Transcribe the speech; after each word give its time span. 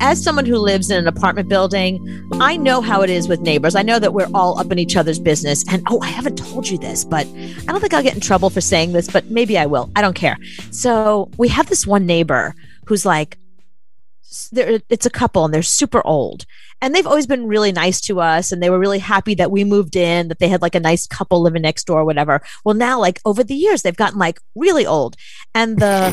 as 0.00 0.22
someone 0.22 0.46
who 0.46 0.56
lives 0.56 0.90
in 0.90 0.98
an 0.98 1.06
apartment 1.06 1.48
building, 1.48 2.28
I 2.34 2.56
know 2.56 2.80
how 2.80 3.02
it 3.02 3.10
is 3.10 3.28
with 3.28 3.40
neighbors. 3.40 3.74
I 3.74 3.82
know 3.82 3.98
that 3.98 4.14
we're 4.14 4.28
all 4.34 4.58
up 4.58 4.70
in 4.70 4.78
each 4.78 4.96
other's 4.96 5.18
business. 5.18 5.64
And 5.70 5.82
oh, 5.88 6.00
I 6.00 6.08
haven't 6.08 6.38
told 6.38 6.68
you 6.68 6.78
this, 6.78 7.04
but 7.04 7.26
I 7.26 7.64
don't 7.66 7.80
think 7.80 7.94
I'll 7.94 8.02
get 8.02 8.14
in 8.14 8.20
trouble 8.20 8.50
for 8.50 8.60
saying 8.60 8.92
this, 8.92 9.08
but 9.08 9.26
maybe 9.26 9.58
I 9.58 9.66
will. 9.66 9.90
I 9.96 10.02
don't 10.02 10.14
care. 10.14 10.36
So 10.70 11.30
we 11.36 11.48
have 11.48 11.68
this 11.68 11.86
one 11.86 12.06
neighbor 12.06 12.54
who's 12.86 13.04
like, 13.04 13.38
it's 14.52 15.06
a 15.06 15.10
couple 15.10 15.44
and 15.44 15.54
they're 15.54 15.62
super 15.62 16.06
old 16.06 16.44
and 16.80 16.94
they've 16.94 17.06
always 17.06 17.26
been 17.26 17.46
really 17.46 17.72
nice 17.72 18.00
to 18.02 18.20
us 18.20 18.52
and 18.52 18.62
they 18.62 18.70
were 18.70 18.78
really 18.78 18.98
happy 18.98 19.34
that 19.34 19.50
we 19.50 19.64
moved 19.64 19.96
in 19.96 20.28
that 20.28 20.38
they 20.38 20.48
had 20.48 20.62
like 20.62 20.74
a 20.74 20.80
nice 20.80 21.06
couple 21.06 21.40
living 21.40 21.62
next 21.62 21.84
door 21.84 22.00
or 22.00 22.04
whatever 22.04 22.40
well 22.64 22.74
now 22.74 22.98
like 22.98 23.20
over 23.24 23.42
the 23.42 23.54
years 23.54 23.82
they've 23.82 23.96
gotten 23.96 24.18
like 24.18 24.38
really 24.54 24.86
old 24.86 25.16
and 25.54 25.78
the 25.78 26.10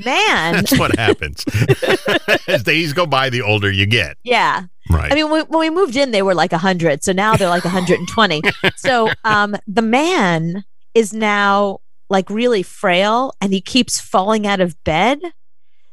man 0.04 0.54
that's 0.54 0.78
what 0.78 0.96
happens 0.98 1.44
as 2.48 2.62
days 2.62 2.92
go 2.92 3.06
by 3.06 3.28
the 3.30 3.42
older 3.42 3.70
you 3.70 3.86
get 3.86 4.16
yeah 4.24 4.64
right 4.90 5.12
i 5.12 5.14
mean 5.14 5.30
when, 5.30 5.44
when 5.46 5.60
we 5.60 5.70
moved 5.70 5.96
in 5.96 6.10
they 6.10 6.22
were 6.22 6.34
like 6.34 6.52
100 6.52 7.02
so 7.04 7.12
now 7.12 7.36
they're 7.36 7.48
like 7.48 7.64
120 7.64 8.42
so 8.76 9.08
um 9.24 9.56
the 9.66 9.82
man 9.82 10.64
is 10.94 11.12
now 11.12 11.78
like 12.08 12.28
really 12.30 12.62
frail 12.62 13.32
and 13.40 13.52
he 13.52 13.60
keeps 13.60 14.00
falling 14.00 14.46
out 14.46 14.60
of 14.60 14.82
bed 14.84 15.20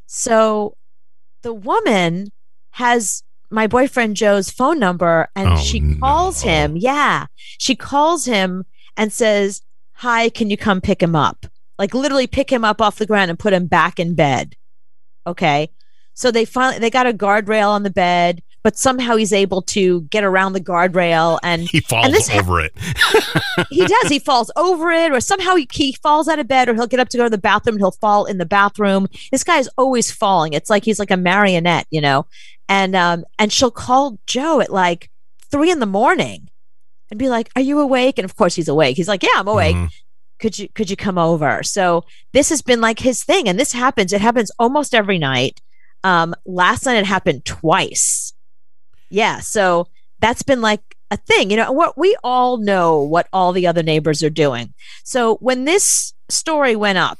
so 0.05 0.75
the 1.41 1.53
woman 1.53 2.31
has 2.71 3.21
my 3.51 3.67
boyfriend 3.67 4.15
Joe's 4.15 4.49
phone 4.49 4.79
number 4.79 5.29
and 5.35 5.49
Oh, 5.49 5.57
she 5.57 5.95
calls 5.99 6.43
no. 6.43 6.51
him. 6.51 6.75
Yeah. 6.77 7.27
She 7.59 7.75
calls 7.75 8.25
him 8.25 8.65
and 8.97 9.13
says, 9.13 9.61
Hi, 9.93 10.29
can 10.29 10.49
you 10.49 10.57
come 10.57 10.81
pick 10.81 11.01
him 11.01 11.15
up? 11.15 11.45
Like 11.77 11.93
literally 11.93 12.27
pick 12.27 12.49
him 12.51 12.63
up 12.63 12.81
off 12.81 12.97
the 12.97 13.05
ground 13.05 13.29
and 13.29 13.39
put 13.39 13.53
him 13.53 13.67
back 13.67 13.99
in 13.99 14.15
bed. 14.15 14.55
Okay. 15.27 15.69
So 16.13 16.31
they 16.31 16.45
finally 16.45 16.79
they 16.79 16.89
got 16.89 17.07
a 17.07 17.11
guardrail 17.13 17.67
on 17.69 17.83
the 17.83 17.89
bed, 17.89 18.41
but 18.63 18.77
somehow 18.77 19.17
he's 19.17 19.33
able 19.33 19.61
to 19.63 20.03
get 20.03 20.23
around 20.23 20.53
the 20.53 20.61
guardrail 20.61 21.39
and 21.43 21.63
he 21.63 21.81
falls 21.81 22.29
ha- 22.29 22.39
over 22.39 22.61
it 22.61 22.71
he 23.69 23.85
does. 23.85 24.09
He 24.09 24.19
falls 24.19 24.49
over 24.55 24.91
it, 24.91 25.11
or 25.11 25.19
somehow 25.19 25.55
he, 25.55 25.67
he 25.73 25.91
falls 26.01 26.29
out 26.29 26.39
of 26.39 26.47
bed, 26.47 26.69
or 26.69 26.73
he'll 26.73 26.87
get 26.87 27.01
up 27.01 27.09
to 27.09 27.17
go 27.17 27.25
to 27.25 27.29
the 27.29 27.37
bathroom. 27.37 27.75
And 27.75 27.81
he'll 27.81 27.91
fall 27.91 28.25
in 28.25 28.37
the 28.37 28.45
bathroom. 28.45 29.07
This 29.31 29.43
guy 29.43 29.57
is 29.57 29.69
always 29.77 30.09
falling. 30.09 30.53
It's 30.53 30.69
like 30.69 30.85
he's 30.85 30.99
like 30.99 31.11
a 31.11 31.17
marionette, 31.17 31.87
you 31.91 31.99
know. 31.99 32.27
And 32.69 32.95
um, 32.95 33.25
and 33.37 33.51
she'll 33.51 33.69
call 33.71 34.17
Joe 34.25 34.61
at 34.61 34.71
like 34.71 35.09
three 35.51 35.69
in 35.69 35.79
the 35.79 35.85
morning, 35.85 36.49
and 37.11 37.19
be 37.19 37.27
like, 37.29 37.49
"Are 37.57 37.61
you 37.61 37.79
awake?" 37.81 38.17
And 38.17 38.25
of 38.25 38.35
course 38.37 38.55
he's 38.55 38.69
awake. 38.69 38.95
He's 38.95 39.09
like, 39.09 39.21
"Yeah, 39.21 39.29
I'm 39.35 39.47
awake." 39.49 39.75
Mhm. 39.75 39.89
Could 40.45 40.59
you 40.59 40.69
could 40.69 40.91
you 40.91 40.95
come 40.95 41.17
over? 41.17 41.63
So 41.63 42.05
this 42.31 42.49
has 42.49 42.61
been 42.61 42.79
like 42.79 42.99
his 42.99 43.23
thing, 43.23 43.49
and 43.49 43.59
this 43.59 43.71
happens. 43.71 44.13
It 44.13 44.21
happens 44.21 44.51
almost 44.59 44.93
every 44.93 45.17
night. 45.17 45.59
Um, 46.03 46.35
last 46.45 46.85
night 46.85 46.97
it 46.97 47.05
happened 47.07 47.45
twice. 47.45 48.31
Yeah, 49.09 49.39
so 49.39 49.87
that's 50.19 50.43
been 50.43 50.61
like 50.61 50.97
a 51.09 51.17
thing. 51.17 51.49
You 51.49 51.57
know, 51.57 51.71
what 51.71 51.97
we 51.97 52.15
all 52.23 52.57
know 52.57 52.99
what 52.99 53.27
all 53.33 53.53
the 53.53 53.65
other 53.65 53.81
neighbors 53.81 54.21
are 54.21 54.29
doing. 54.29 54.75
So 55.03 55.37
when 55.37 55.65
this 55.65 56.13
story 56.29 56.75
went 56.75 56.99
up, 56.99 57.17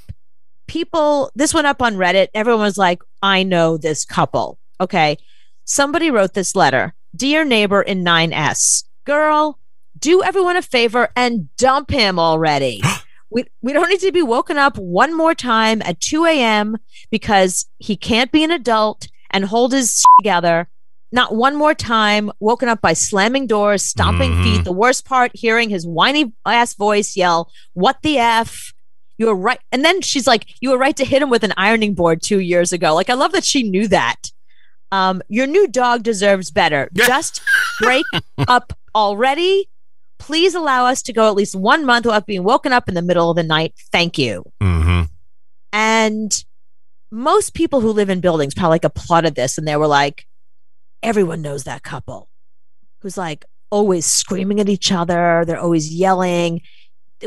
people 0.68 1.32
this 1.34 1.52
went 1.52 1.66
up 1.66 1.82
on 1.82 1.96
Reddit. 1.96 2.28
Everyone 2.36 2.62
was 2.62 2.78
like, 2.78 3.02
"I 3.24 3.42
know 3.42 3.76
this 3.76 4.06
couple." 4.06 4.60
Okay, 4.80 5.18
somebody 5.64 6.12
wrote 6.12 6.36
this 6.36 6.56
letter, 6.56 6.94
dear 7.16 7.44
neighbor 7.44 7.82
in 7.82 8.04
9S, 8.04 8.84
girl, 9.04 9.58
do 9.98 10.22
everyone 10.22 10.58
a 10.58 10.62
favor 10.62 11.10
and 11.16 11.50
dump 11.58 11.90
him 11.90 12.20
already. 12.20 12.84
We, 13.30 13.46
we 13.62 13.74
don't 13.74 13.90
need 13.90 14.00
to 14.02 14.12
be 14.12 14.22
woken 14.22 14.58
up 14.58 14.78
one 14.78 15.16
more 15.16 15.34
time 15.36 15.82
at 15.84 16.00
2 16.00 16.26
a.m. 16.26 16.78
because 17.10 17.66
he 17.80 17.98
can't 17.98 18.32
be 18.32 18.44
an 18.44 18.52
adult 18.52 19.08
and 19.32 19.46
hold 19.46 19.74
his 19.74 20.04
together. 20.20 20.70
Not 21.12 21.36
one 21.36 21.56
more 21.56 21.74
time 21.74 22.32
woken 22.40 22.68
up 22.70 22.82
by 22.82 22.94
slamming 22.94 23.48
doors, 23.48 23.84
stomping 23.84 24.32
Mhm. 24.34 24.44
feet. 24.44 24.64
The 24.64 24.72
worst 24.72 25.06
part, 25.06 25.32
hearing 25.34 25.70
his 25.70 25.86
whiny 25.88 26.34
ass 26.46 26.74
voice 26.76 27.16
yell, 27.16 27.52
What 27.74 27.98
the 28.04 28.18
F? 28.20 28.74
You 29.18 29.28
were 29.28 29.36
right. 29.36 29.60
And 29.72 29.84
then 29.86 30.02
she's 30.02 30.28
like, 30.28 30.46
You 30.62 30.72
were 30.72 30.78
right 30.78 30.96
to 30.98 31.06
hit 31.06 31.22
him 31.22 31.30
with 31.30 31.44
an 31.44 31.54
ironing 31.58 31.94
board 31.94 32.22
two 32.22 32.40
years 32.40 32.74
ago. 32.74 32.94
Like, 32.94 33.10
I 33.10 33.14
love 33.14 33.32
that 33.32 33.46
she 33.46 33.64
knew 33.64 33.88
that. 33.88 34.32
Um, 34.92 35.22
your 35.30 35.48
new 35.48 35.68
dog 35.68 36.04
deserves 36.04 36.52
better. 36.52 36.90
Just 36.94 37.42
break 37.80 38.06
up 38.48 38.74
already. 38.94 39.70
Please 40.26 40.56
allow 40.56 40.88
us 40.88 41.04
to 41.04 41.14
go 41.14 41.28
at 41.28 41.36
least 41.36 41.56
one 41.56 41.86
month 41.86 42.08
without 42.08 42.26
being 42.26 42.44
woken 42.44 42.74
up 42.74 42.90
in 42.90 42.96
the 42.96 43.04
middle 43.04 43.30
of 43.30 43.36
the 43.36 43.44
night. 43.44 43.76
Thank 43.92 44.18
you. 44.18 44.44
Mhm. 44.60 45.08
And 45.72 46.44
most 47.12 47.54
people 47.54 47.80
who 47.80 47.92
live 47.92 48.10
in 48.10 48.22
buildings 48.22 48.56
probably 48.56 48.72
like 48.72 48.86
applauded 48.86 49.36
this 49.36 49.60
and 49.60 49.68
they 49.68 49.76
were 49.76 49.86
like, 49.86 50.26
everyone 51.04 51.44
knows 51.44 51.66
that 51.66 51.84
couple 51.84 52.28
who's 53.02 53.18
like 53.20 53.46
always 53.70 54.04
screaming 54.08 54.60
at 54.60 54.68
each 54.68 54.92
other. 54.92 55.44
They're 55.46 55.60
always 55.60 55.94
yelling. 55.94 56.62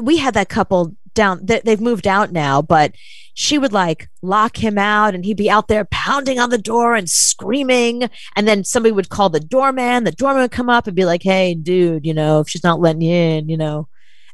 We 0.02 0.16
had 0.16 0.34
that 0.34 0.48
couple 0.48 0.96
down, 1.18 1.40
they- 1.42 1.60
they've 1.64 1.80
moved 1.80 2.06
out 2.06 2.32
now, 2.32 2.62
but 2.62 2.92
she 3.34 3.58
would 3.58 3.72
like 3.72 4.08
lock 4.22 4.56
him 4.56 4.78
out 4.78 5.14
and 5.14 5.24
he'd 5.24 5.36
be 5.36 5.50
out 5.50 5.68
there 5.68 5.84
pounding 5.90 6.38
on 6.40 6.50
the 6.50 6.58
door 6.58 6.94
and 6.96 7.08
screaming. 7.08 8.08
And 8.34 8.48
then 8.48 8.64
somebody 8.64 8.92
would 8.92 9.10
call 9.10 9.28
the 9.28 9.38
doorman. 9.40 10.04
The 10.04 10.10
doorman 10.12 10.42
would 10.42 10.50
come 10.50 10.68
up 10.70 10.86
and 10.86 10.96
be 10.96 11.04
like, 11.04 11.22
hey, 11.22 11.54
dude, 11.54 12.04
you 12.06 12.14
know, 12.14 12.40
if 12.40 12.48
she's 12.48 12.64
not 12.64 12.80
letting 12.80 13.02
you 13.02 13.14
in, 13.14 13.48
you 13.48 13.56
know. 13.56 13.86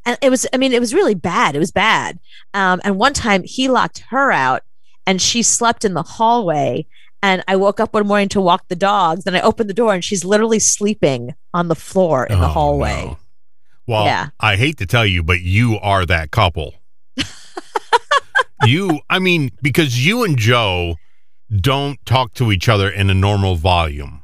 And 0.06 0.16
it 0.22 0.30
was, 0.30 0.46
I 0.52 0.56
mean, 0.58 0.72
it 0.72 0.80
was 0.80 0.94
really 0.94 1.14
bad. 1.14 1.54
It 1.56 1.58
was 1.58 1.70
bad. 1.72 2.18
Um, 2.54 2.80
and 2.84 2.96
one 2.98 3.12
time 3.14 3.42
he 3.44 3.68
locked 3.68 4.04
her 4.10 4.30
out 4.32 4.62
and 5.06 5.20
she 5.20 5.42
slept 5.42 5.84
in 5.84 5.94
the 5.94 6.02
hallway. 6.02 6.86
And 7.22 7.42
I 7.48 7.56
woke 7.56 7.80
up 7.80 7.94
one 7.94 8.06
morning 8.06 8.28
to 8.30 8.40
walk 8.40 8.68
the 8.68 8.76
dogs. 8.76 9.24
And 9.26 9.34
I 9.36 9.40
opened 9.40 9.70
the 9.70 9.74
door 9.74 9.94
and 9.94 10.04
she's 10.04 10.24
literally 10.26 10.58
sleeping 10.58 11.34
on 11.54 11.68
the 11.68 11.74
floor 11.74 12.24
in 12.26 12.38
the 12.38 12.44
Oh, 12.46 12.50
hallway. 12.50 13.04
no. 13.04 13.18
Well, 13.86 14.04
Yeah. 14.06 14.28
I 14.40 14.56
hate 14.56 14.78
to 14.78 14.86
tell 14.86 15.04
you, 15.06 15.22
but 15.22 15.40
you 15.40 15.78
are 15.80 16.06
that 16.06 16.30
couple. 16.30 16.74
you, 18.64 19.00
I 19.10 19.18
mean, 19.18 19.50
because 19.62 20.04
you 20.04 20.24
and 20.24 20.38
Joe 20.38 20.96
don't 21.54 22.04
talk 22.06 22.34
to 22.34 22.50
each 22.52 22.68
other 22.68 22.88
in 22.88 23.10
a 23.10 23.14
normal 23.14 23.56
volume. 23.56 24.22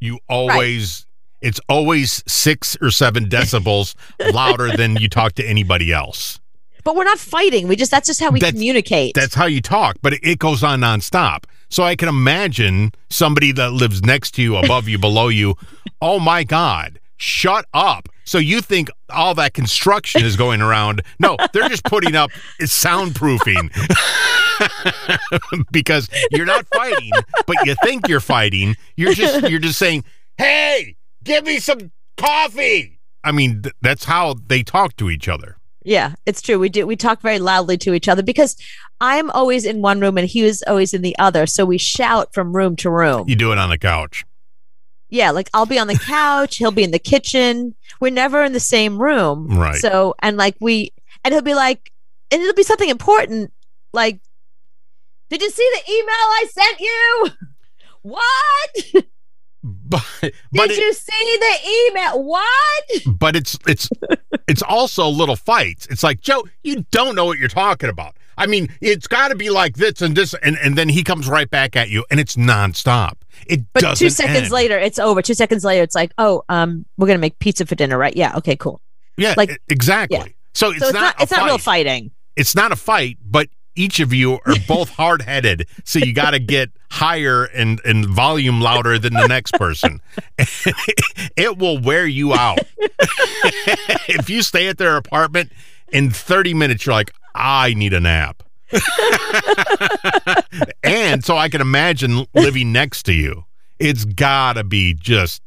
You 0.00 0.20
always, 0.28 1.06
it's 1.40 1.60
always 1.68 2.22
six 2.28 2.76
or 2.80 2.90
seven 2.90 3.28
decibels 3.28 3.94
louder 4.32 4.76
than 4.76 4.96
you 4.96 5.08
talk 5.08 5.32
to 5.34 5.44
anybody 5.44 5.92
else. 5.92 6.38
But 6.84 6.94
we're 6.94 7.04
not 7.04 7.18
fighting. 7.18 7.66
We 7.66 7.74
just, 7.76 7.90
that's 7.90 8.06
just 8.06 8.20
how 8.20 8.30
we 8.30 8.38
That's- 8.38 8.54
communicate. 8.54 9.14
That's 9.14 9.34
how 9.34 9.46
you 9.46 9.60
talk, 9.60 9.96
but 10.00 10.12
it, 10.14 10.20
it 10.22 10.38
goes 10.38 10.62
on 10.62 10.80
nonstop. 10.80 11.44
So 11.70 11.82
I 11.82 11.96
can 11.96 12.08
imagine 12.08 12.92
somebody 13.10 13.52
that 13.52 13.72
lives 13.72 14.02
next 14.02 14.30
to 14.36 14.42
you, 14.42 14.56
above 14.56 14.88
you, 14.88 14.98
below 14.98 15.28
you. 15.28 15.54
Oh 16.00 16.20
my 16.20 16.44
God, 16.44 17.00
shut 17.16 17.66
up. 17.74 18.08
So 18.28 18.36
you 18.36 18.60
think 18.60 18.90
all 19.08 19.34
that 19.36 19.54
construction 19.54 20.22
is 20.22 20.36
going 20.36 20.60
around. 20.60 21.00
No, 21.18 21.38
they're 21.54 21.66
just 21.70 21.84
putting 21.84 22.14
up 22.14 22.30
soundproofing 22.60 23.72
because 25.72 26.10
you're 26.30 26.44
not 26.44 26.66
fighting, 26.66 27.10
but 27.46 27.56
you 27.64 27.74
think 27.82 28.06
you're 28.06 28.20
fighting. 28.20 28.76
You're 28.96 29.14
just 29.14 29.48
you're 29.48 29.60
just 29.60 29.78
saying, 29.78 30.04
"Hey, 30.36 30.96
give 31.24 31.46
me 31.46 31.58
some 31.58 31.90
coffee." 32.18 33.00
I 33.24 33.32
mean, 33.32 33.62
th- 33.62 33.74
that's 33.80 34.04
how 34.04 34.34
they 34.46 34.62
talk 34.62 34.96
to 34.98 35.08
each 35.08 35.26
other. 35.26 35.56
Yeah, 35.82 36.14
it's 36.26 36.42
true. 36.42 36.58
We 36.58 36.68
do. 36.68 36.86
We 36.86 36.96
talk 36.96 37.22
very 37.22 37.38
loudly 37.38 37.78
to 37.78 37.94
each 37.94 38.08
other 38.08 38.22
because 38.22 38.56
I'm 39.00 39.30
always 39.30 39.64
in 39.64 39.80
one 39.80 40.00
room 40.00 40.18
and 40.18 40.28
he 40.28 40.42
was 40.42 40.62
always 40.66 40.92
in 40.92 41.00
the 41.00 41.16
other. 41.18 41.46
So 41.46 41.64
we 41.64 41.78
shout 41.78 42.34
from 42.34 42.54
room 42.54 42.76
to 42.76 42.90
room. 42.90 43.26
You 43.26 43.36
do 43.36 43.52
it 43.52 43.58
on 43.58 43.70
the 43.70 43.78
couch. 43.78 44.26
Yeah, 45.10 45.30
like 45.30 45.48
I'll 45.54 45.66
be 45.66 45.78
on 45.78 45.86
the 45.86 45.98
couch, 46.06 46.56
he'll 46.56 46.70
be 46.70 46.84
in 46.84 46.90
the 46.90 46.98
kitchen. 46.98 47.74
We're 48.00 48.10
never 48.12 48.42
in 48.44 48.52
the 48.52 48.60
same 48.60 49.00
room. 49.00 49.48
Right. 49.58 49.74
So, 49.76 50.14
and 50.22 50.36
like 50.36 50.56
we, 50.60 50.92
and 51.24 51.32
he'll 51.34 51.42
be 51.42 51.54
like, 51.54 51.92
and 52.30 52.40
it'll 52.42 52.54
be 52.54 52.62
something 52.62 52.88
important, 52.90 53.52
like, 53.92 54.20
did 55.30 55.42
you 55.42 55.50
see 55.50 55.68
the 55.74 55.92
email 55.92 56.08
I 56.10 56.46
sent 56.52 56.80
you? 56.80 57.28
What? 58.02 59.04
But 59.64 60.04
Did 60.22 60.32
but 60.52 60.70
it- 60.70 60.78
you 60.78 60.92
see 60.92 61.36
the 61.40 61.90
email? 61.90 62.22
What? 62.22 62.84
but 63.18 63.34
it's 63.34 63.58
it's 63.66 63.90
it's 64.46 64.62
also 64.62 65.08
little 65.08 65.34
fights. 65.34 65.86
It's 65.90 66.02
like 66.04 66.20
Joe, 66.20 66.44
you 66.62 66.86
don't 66.92 67.16
know 67.16 67.24
what 67.26 67.38
you're 67.38 67.48
talking 67.48 67.88
about. 67.90 68.16
I 68.38 68.46
mean, 68.46 68.68
it's 68.80 69.06
got 69.06 69.28
to 69.28 69.34
be 69.34 69.50
like 69.50 69.76
this 69.76 70.00
and 70.00 70.16
this, 70.16 70.34
and 70.42 70.56
and 70.58 70.76
then 70.76 70.88
he 70.88 71.02
comes 71.04 71.28
right 71.28 71.50
back 71.50 71.76
at 71.76 71.90
you, 71.90 72.04
and 72.10 72.18
it's 72.20 72.36
nonstop. 72.36 73.14
It 73.46 73.60
But 73.72 73.96
two 73.96 74.10
seconds 74.10 74.44
end. 74.44 74.50
later, 74.50 74.78
it's 74.78 74.98
over. 74.98 75.20
Two 75.22 75.34
seconds 75.34 75.64
later, 75.64 75.82
it's 75.82 75.94
like, 75.94 76.12
oh, 76.18 76.42
um, 76.48 76.84
we're 76.96 77.06
gonna 77.06 77.18
make 77.18 77.38
pizza 77.38 77.66
for 77.66 77.74
dinner, 77.74 77.98
right? 77.98 78.16
Yeah. 78.16 78.36
Okay. 78.36 78.56
Cool. 78.56 78.80
yeah, 79.16 79.34
like- 79.36 79.60
exactly. 79.68 80.18
yeah. 80.18 80.24
So 80.54 80.70
it's, 80.70 80.80
so 80.80 80.86
it's 80.86 80.94
not, 80.94 81.00
not. 81.00 81.20
a 81.20 81.22
It's 81.22 81.32
not 81.32 81.44
real 81.46 81.58
fighting. 81.58 82.10
It's 82.36 82.54
not 82.54 82.72
a 82.72 82.76
fight, 82.76 83.18
but 83.24 83.48
each 83.76 84.00
of 84.00 84.12
you 84.12 84.34
are 84.44 84.54
both 84.68 84.90
hard 84.90 85.22
headed, 85.22 85.68
so 85.84 85.98
you 85.98 86.12
got 86.12 86.30
to 86.30 86.38
get 86.38 86.70
higher 86.90 87.44
and 87.44 87.80
and 87.84 88.06
volume 88.06 88.60
louder 88.60 88.98
than 88.98 89.14
the 89.14 89.26
next 89.28 89.52
person. 89.54 90.00
it 91.36 91.58
will 91.58 91.78
wear 91.78 92.06
you 92.06 92.34
out 92.34 92.58
if 94.08 94.28
you 94.28 94.42
stay 94.42 94.68
at 94.68 94.78
their 94.78 94.96
apartment. 94.96 95.52
In 95.90 96.10
30 96.10 96.52
minutes, 96.52 96.84
you're 96.84 96.94
like, 96.94 97.14
I 97.38 97.74
need 97.74 97.94
a 97.94 98.00
nap. 98.00 98.42
and 100.82 101.24
so 101.24 101.36
I 101.36 101.48
can 101.48 101.60
imagine 101.60 102.26
living 102.34 102.72
next 102.72 103.04
to 103.04 103.12
you. 103.12 103.44
It's 103.78 104.04
gotta 104.04 104.64
be 104.64 104.94
just. 104.94 105.42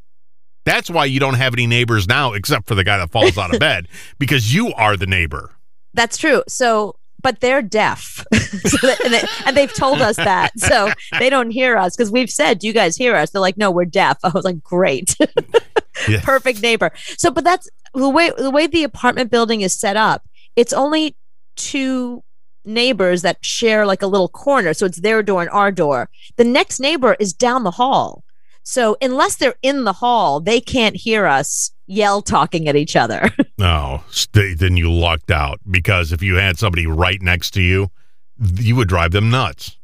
That's 0.63 0.89
why 0.89 1.05
you 1.05 1.19
don't 1.19 1.33
have 1.35 1.53
any 1.53 1.65
neighbors 1.67 2.07
now, 2.07 2.33
except 2.33 2.67
for 2.67 2.75
the 2.75 2.83
guy 2.83 2.97
that 2.97 3.11
falls 3.11 3.38
out 3.38 3.53
of 3.53 3.59
bed, 3.59 3.88
because 4.19 4.53
you 4.53 4.73
are 4.73 4.95
the 4.95 5.07
neighbor. 5.07 5.51
That's 5.93 6.17
true. 6.17 6.43
So, 6.47 6.95
but 7.21 7.39
they're 7.41 7.61
deaf, 7.63 8.23
so 8.33 8.88
they, 8.88 8.95
and, 9.03 9.13
they, 9.13 9.23
and 9.45 9.57
they've 9.57 9.73
told 9.73 10.01
us 10.01 10.15
that, 10.15 10.57
so 10.59 10.91
they 11.19 11.29
don't 11.29 11.51
hear 11.51 11.77
us 11.77 11.95
because 11.95 12.11
we've 12.11 12.29
said, 12.31 12.59
"Do 12.59 12.67
you 12.67 12.73
guys 12.73 12.95
hear 12.95 13.15
us?" 13.15 13.31
They're 13.31 13.41
like, 13.41 13.57
"No, 13.57 13.69
we're 13.71 13.85
deaf." 13.85 14.17
I 14.23 14.29
was 14.29 14.45
like, 14.45 14.63
"Great, 14.63 15.15
Yeah. 16.07 16.21
perfect 16.23 16.61
neighbor." 16.61 16.91
So, 17.17 17.29
but 17.31 17.43
that's 17.43 17.69
the 17.93 18.09
way 18.09 18.31
the 18.38 18.49
way 18.51 18.67
the 18.67 18.83
apartment 18.83 19.29
building 19.31 19.61
is 19.61 19.77
set 19.77 19.97
up. 19.97 20.23
It's 20.55 20.73
only 20.73 21.15
two 21.62 22.24
neighbors 22.63 23.22
that 23.24 23.44
share 23.44 23.86
like 23.86 24.02
a 24.02 24.08
little 24.08 24.30
corner, 24.30 24.74
so 24.74 24.86
it's 24.86 25.02
their 25.02 25.24
door 25.24 25.42
and 25.42 25.50
our 25.52 25.72
door. 25.72 26.10
The 26.38 26.44
next 26.44 26.80
neighbor 26.80 27.16
is 27.19 27.34
down 27.34 27.63
the 27.63 27.72
hall, 27.72 28.24
so 28.63 28.98
unless 29.02 29.36
they're 29.36 29.56
in 29.62 29.84
the 29.84 29.94
hall, 29.94 30.40
they 30.40 30.62
can't 30.62 30.96
hear 30.96 31.25
us 31.25 31.72
yell 31.88 32.22
talking 32.22 32.68
at 32.68 32.75
each 32.75 32.96
other. 32.96 33.30
No, 33.58 34.04
st- 34.10 34.58
then 34.58 34.75
you 34.75 34.92
lucked 34.92 35.30
out 35.30 35.60
because 35.69 36.12
if 36.12 36.24
you 36.24 36.38
had 36.38 36.58
somebody 36.58 36.88
right 36.88 37.22
next 37.22 37.52
to 37.52 37.62
you, 37.62 37.92
you 38.56 38.75
would 38.75 38.88
drive 38.88 39.12
them 39.12 39.30
nuts. 39.30 39.78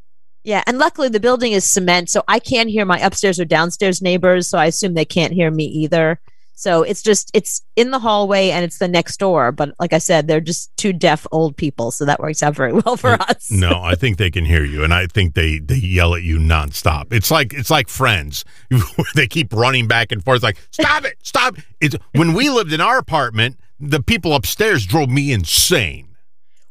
Yeah, 0.44 0.64
and 0.66 0.80
luckily 0.80 1.10
the 1.10 1.20
building 1.20 1.52
is 1.52 1.64
cement, 1.64 2.10
so 2.10 2.24
I 2.28 2.40
can't 2.40 2.72
hear 2.72 2.86
my 2.86 2.98
upstairs 2.98 3.40
or 3.40 3.46
downstairs 3.46 4.02
neighbors, 4.02 4.48
so 4.48 4.58
I 4.58 4.66
assume 4.66 4.96
they 4.96 5.06
can't 5.06 5.32
hear 5.32 5.52
me 5.52 5.66
either. 5.66 6.20
So 6.58 6.82
it's 6.82 7.04
just 7.04 7.30
it's 7.36 7.62
in 7.76 7.92
the 7.92 8.00
hallway 8.00 8.50
and 8.50 8.66
it's 8.66 8.80
the 8.80 8.88
next 8.88 9.18
door, 9.18 9.52
but 9.52 9.76
like 9.80 9.94
I 9.94 10.00
said, 10.00 10.28
they're 10.28 10.42
just 10.42 10.76
two 10.76 10.92
deaf 10.92 11.28
old 11.32 11.56
people, 11.56 11.92
so 11.92 12.04
that 12.06 12.20
works 12.20 12.42
out 12.42 12.56
very 12.56 12.74
well 12.74 12.98
for 12.98 13.10
us. 13.10 13.52
No, 13.52 13.80
I 13.84 13.94
think 13.94 14.18
they 14.18 14.32
can 14.32 14.44
hear 14.44 14.66
you, 14.66 14.84
and 14.84 14.92
I 14.92 15.06
think 15.06 15.36
they 15.36 15.60
they 15.60 15.76
yell 15.76 16.16
at 16.16 16.24
you 16.24 16.40
nonstop. 16.40 17.14
It's 17.14 17.30
like 17.30 17.54
it's 17.54 17.70
like 17.70 17.90
Friends. 17.90 18.44
they 19.16 19.28
keep 19.28 19.54
running 19.54 19.88
back 19.88 20.12
and 20.12 20.26
forth, 20.26 20.42
like 20.42 20.58
stop 20.72 21.06
it, 21.06 21.18
stop. 21.22 21.58
It's 21.80 21.96
when 22.14 22.34
we 22.34 22.50
lived 22.50 22.74
in 22.74 22.82
our 22.82 22.98
apartment, 22.98 23.60
the 23.80 24.02
people 24.02 24.34
upstairs 24.34 24.88
drove 24.88 25.10
me 25.10 25.32
insane. 25.32 26.16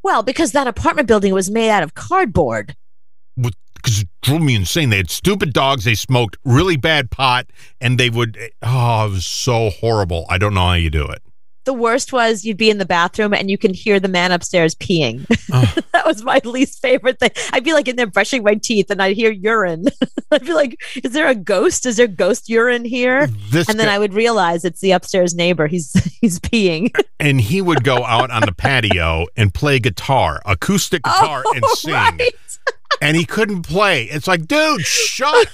Well, 0.02 0.24
because 0.24 0.50
that 0.50 0.66
apartment 0.66 1.06
building 1.06 1.32
was 1.32 1.48
made 1.48 1.70
out 1.70 1.84
of 1.84 1.94
cardboard. 1.94 2.74
It 3.86 4.08
drove 4.22 4.42
me 4.42 4.54
insane. 4.54 4.90
They 4.90 4.98
had 4.98 5.10
stupid 5.10 5.52
dogs. 5.52 5.84
They 5.84 5.94
smoked 5.94 6.36
really 6.44 6.76
bad 6.76 7.10
pot, 7.10 7.46
and 7.80 7.98
they 7.98 8.10
would. 8.10 8.36
Oh, 8.62 9.06
it 9.06 9.10
was 9.10 9.26
so 9.26 9.70
horrible. 9.70 10.26
I 10.28 10.38
don't 10.38 10.54
know 10.54 10.66
how 10.66 10.72
you 10.74 10.90
do 10.90 11.04
it. 11.06 11.22
The 11.64 11.72
worst 11.74 12.12
was 12.12 12.44
you'd 12.44 12.56
be 12.56 12.70
in 12.70 12.78
the 12.78 12.84
bathroom 12.86 13.34
and 13.34 13.50
you 13.50 13.58
can 13.58 13.74
hear 13.74 13.98
the 13.98 14.06
man 14.06 14.30
upstairs 14.30 14.74
peeing. 14.76 15.26
Oh. 15.52 15.74
that 15.92 16.04
was 16.04 16.24
my 16.24 16.40
least 16.44 16.82
favorite 16.82 17.20
thing. 17.20 17.30
I'd 17.52 17.62
be 17.62 17.72
like 17.72 17.86
in 17.86 17.94
there 17.94 18.08
brushing 18.08 18.42
my 18.42 18.54
teeth 18.56 18.90
and 18.90 19.00
I'd 19.00 19.14
hear 19.16 19.30
urine. 19.30 19.84
I'd 20.32 20.44
be 20.44 20.52
like, 20.52 20.76
is 21.04 21.12
there 21.12 21.28
a 21.28 21.36
ghost? 21.36 21.86
Is 21.86 21.96
there 21.98 22.08
ghost 22.08 22.48
urine 22.48 22.84
here? 22.84 23.28
This 23.50 23.68
And 23.68 23.78
then 23.78 23.86
guy- 23.86 23.94
I 23.94 23.98
would 24.00 24.12
realize 24.12 24.64
it's 24.64 24.80
the 24.80 24.90
upstairs 24.90 25.36
neighbor. 25.36 25.68
He's 25.68 25.92
he's 26.20 26.40
peeing. 26.40 26.90
and 27.20 27.40
he 27.40 27.62
would 27.62 27.84
go 27.84 28.04
out 28.04 28.32
on 28.32 28.42
the 28.42 28.52
patio 28.52 29.26
and 29.36 29.54
play 29.54 29.78
guitar, 29.78 30.42
acoustic 30.44 31.04
guitar, 31.04 31.44
and 31.54 31.62
Oh, 31.64 31.74
sing. 31.76 31.92
right. 31.94 32.30
And 33.00 33.16
he 33.16 33.25
couldn't 33.25 33.62
play. 33.62 34.04
It's 34.04 34.26
like, 34.26 34.46
dude, 34.46 34.81
shut 34.82 35.48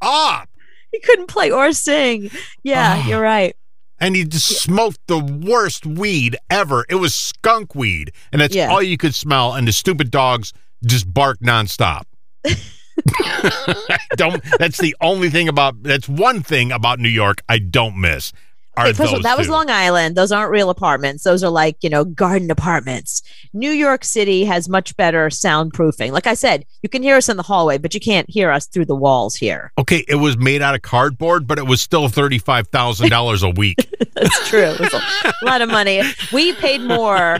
up. 0.00 0.48
He 0.92 1.00
couldn't 1.00 1.26
play 1.28 1.50
or 1.50 1.72
sing. 1.72 2.30
Yeah, 2.62 3.02
Oh. 3.04 3.08
you're 3.08 3.20
right. 3.20 3.56
And 4.00 4.14
he 4.16 4.24
just 4.24 4.60
smoked 4.62 4.98
the 5.06 5.18
worst 5.18 5.86
weed 5.86 6.36
ever. 6.50 6.84
It 6.88 6.96
was 6.96 7.14
skunk 7.14 7.74
weed, 7.74 8.12
and 8.32 8.40
that's 8.40 8.54
Yeah. 8.54 8.68
all 8.68 8.82
you 8.82 8.96
could 8.96 9.14
smell. 9.14 9.54
And 9.54 9.66
the 9.68 9.72
stupid 9.72 10.10
dogs 10.10 10.52
just 10.84 11.12
barked 11.12 11.42
nonstop. 11.42 12.02
Don't. 14.16 14.42
That's 14.58 14.78
the 14.78 14.94
only 15.00 15.30
thing 15.30 15.48
about. 15.48 15.82
That's 15.82 16.08
one 16.08 16.42
thing 16.42 16.70
about 16.72 17.00
New 17.00 17.08
York 17.08 17.42
I 17.48 17.58
don't 17.58 17.96
miss. 18.00 18.32
Are 18.76 18.86
Okay, 18.86 18.92
first 18.92 19.08
of 19.08 19.14
all, 19.14 19.14
those 19.18 19.22
that 19.22 19.38
was. 19.38 19.48
Long 19.48 19.70
Island. 19.70 20.16
Those 20.16 20.32
aren't 20.32 20.50
real 20.50 20.70
apartments. 20.70 21.22
Those 21.22 21.44
are 21.44 21.50
like, 21.50 21.76
you 21.82 21.90
know, 21.90 22.04
garden 22.04 22.50
apartments. 22.50 23.22
New 23.52 23.70
York 23.70 24.04
City 24.04 24.44
has 24.44 24.68
much 24.68 24.96
better 24.96 25.28
soundproofing. 25.28 26.10
Like 26.10 26.26
I 26.26 26.34
said, 26.34 26.64
you 26.82 26.88
can 26.88 27.02
hear 27.02 27.16
us 27.16 27.28
in 27.28 27.36
the 27.36 27.42
hallway, 27.42 27.78
but 27.78 27.94
you 27.94 28.00
can't 28.00 28.28
hear 28.28 28.50
us 28.50 28.66
through 28.66 28.86
the 28.86 28.96
walls 28.96 29.36
here. 29.36 29.72
Okay, 29.78 30.04
it 30.08 30.16
was 30.16 30.36
made 30.36 30.60
out 30.62 30.74
of 30.74 30.82
cardboard, 30.82 31.46
but 31.46 31.58
it 31.58 31.66
was 31.66 31.80
still 31.80 32.08
thirty-five 32.08 32.68
thousand 32.68 33.10
dollars 33.10 33.42
a 33.42 33.50
week. 33.50 33.76
That's 34.14 34.48
true. 34.48 34.74
It's 34.80 34.94
a 34.94 35.44
lot 35.44 35.62
of 35.62 35.68
money. 35.68 36.02
We 36.32 36.52
paid 36.54 36.80
more. 36.80 37.38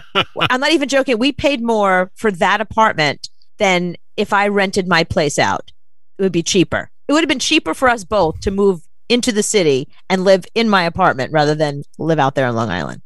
I'm 0.51 0.61
not 0.61 0.73
even 0.73 0.89
joking. 0.89 1.19
We 1.19 1.33
paid 1.33 1.63
more 1.63 2.11
for 2.15 2.31
that 2.33 2.61
apartment 2.61 3.29
than 3.59 3.97
if 4.17 4.33
I 4.33 4.49
rented 4.49 4.87
my 4.87 5.05
place 5.05 5.39
out. 5.39 5.73
It 6.19 6.23
would 6.23 6.33
be 6.33 6.43
cheaper. 6.43 6.91
It 7.09 7.13
would 7.13 7.23
have 7.23 7.29
been 7.29 7.39
cheaper 7.39 7.75
for 7.75 7.89
us 7.89 8.05
both 8.05 8.41
to 8.41 8.51
move 8.51 8.84
into 9.09 9.33
the 9.33 9.43
city 9.43 9.89
and 10.09 10.25
live 10.25 10.45
in 10.55 10.69
my 10.69 10.85
apartment 10.85 11.33
rather 11.33 11.55
than 11.55 11.83
live 11.99 12.19
out 12.19 12.35
there 12.35 12.49
in 12.49 12.55
Long 12.55 12.71
Island. 12.71 13.03